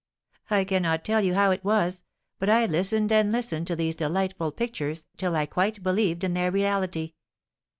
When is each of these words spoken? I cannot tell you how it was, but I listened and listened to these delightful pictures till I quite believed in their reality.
I 0.49 0.63
cannot 0.63 1.05
tell 1.05 1.21
you 1.21 1.35
how 1.35 1.51
it 1.51 1.63
was, 1.63 2.01
but 2.39 2.49
I 2.49 2.65
listened 2.65 3.11
and 3.11 3.31
listened 3.31 3.67
to 3.67 3.75
these 3.75 3.93
delightful 3.93 4.51
pictures 4.51 5.05
till 5.15 5.35
I 5.35 5.45
quite 5.45 5.83
believed 5.83 6.23
in 6.23 6.33
their 6.33 6.49
reality. 6.51 7.13